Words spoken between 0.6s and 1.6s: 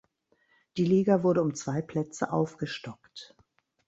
Die Liga wurde um